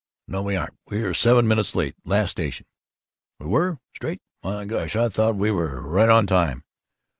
"No, 0.27 0.41
we 0.41 0.55
aren't 0.55 0.73
we 0.87 1.03
were 1.03 1.13
seven 1.13 1.47
minutes 1.47 1.75
late, 1.75 1.93
last 2.05 2.31
station." 2.31 2.65
"Were 3.39 3.73
we? 3.73 3.77
Straight? 3.93 4.19
Why, 4.39 4.65
gosh, 4.65 4.95
I 4.95 5.09
thought 5.09 5.35
we 5.35 5.51
were 5.51 5.79
right 5.79 6.09
on 6.09 6.25
time." 6.25 6.63